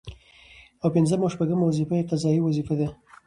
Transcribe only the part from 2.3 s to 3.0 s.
وظيفي دي